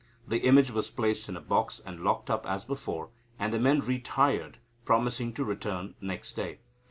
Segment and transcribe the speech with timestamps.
[0.27, 3.81] The image was placed in a box, and locked up as before, and the men
[3.81, 6.57] retired, promising to return next day.